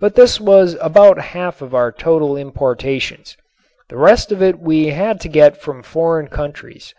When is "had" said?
4.88-5.20